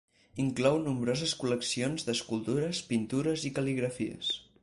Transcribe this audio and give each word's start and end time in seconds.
Inclou 0.43 0.79
nombroses 0.85 1.33
col·leccions 1.43 2.07
d'escultures, 2.09 2.81
pintures 2.95 3.47
i 3.51 3.55
cal·ligrafies. 3.59 4.35